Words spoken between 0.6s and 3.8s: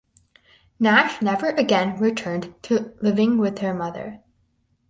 Nash never again returned to living with her